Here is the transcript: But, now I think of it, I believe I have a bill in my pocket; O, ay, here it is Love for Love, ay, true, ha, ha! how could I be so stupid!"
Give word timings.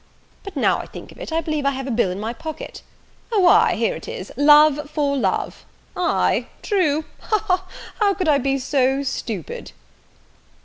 But, 0.41 0.55
now 0.55 0.79
I 0.79 0.87
think 0.87 1.11
of 1.11 1.19
it, 1.19 1.31
I 1.31 1.41
believe 1.41 1.63
I 1.63 1.69
have 1.77 1.85
a 1.85 1.91
bill 1.91 2.09
in 2.09 2.19
my 2.19 2.33
pocket; 2.33 2.81
O, 3.31 3.47
ay, 3.47 3.75
here 3.75 3.95
it 3.95 4.07
is 4.07 4.31
Love 4.35 4.89
for 4.89 5.15
Love, 5.15 5.63
ay, 5.95 6.47
true, 6.63 7.05
ha, 7.19 7.37
ha! 7.37 7.67
how 7.99 8.15
could 8.15 8.27
I 8.27 8.39
be 8.39 8.57
so 8.57 9.03
stupid!" 9.03 9.73